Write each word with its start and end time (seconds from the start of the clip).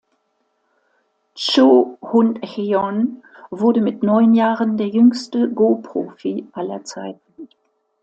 Cho 1.35 1.95
Hun-hyeon 2.01 3.21
wurde 3.51 3.81
mit 3.81 4.01
neun 4.01 4.33
Jahren 4.33 4.75
der 4.77 4.87
jüngste 4.89 5.47
Go-Profi 5.53 6.49
aller 6.53 6.83
Zeiten. 6.83 7.49